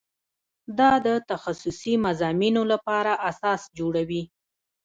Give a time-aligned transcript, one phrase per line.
[0.79, 4.23] دا د تخصصي مضامینو لپاره اساس جوړوي.